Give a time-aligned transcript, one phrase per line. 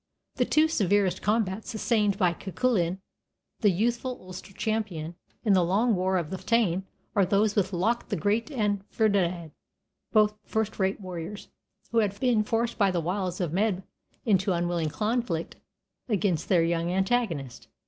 [0.37, 2.97] The two severest combats sustained by Cuchulainn,
[3.59, 6.85] the youthful Ulster champion, in the long war of the Táin
[7.15, 9.51] are those with Loch the Great and Ferdiad,
[10.11, 11.49] both first rate warriors,
[11.91, 13.83] who had been forced by the wiles of Medb
[14.25, 15.57] into unwilling conflict
[16.09, 17.67] against their young antagonist.